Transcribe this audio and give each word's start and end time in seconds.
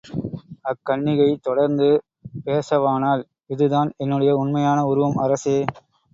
அக்கன்னிகை 0.65 1.27
தொடர்ந்து 1.39 1.89
பேசவானாள் 2.47 3.23
இதுதான் 3.47 3.93
என்னுடைய 3.97 4.33
உண்மையான 4.35 4.81
உருவம் 4.85 5.21
அரசே! 5.21 5.57